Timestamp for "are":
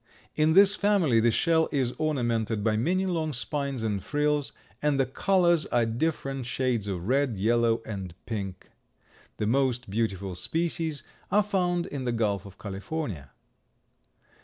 5.67-5.85, 11.31-11.43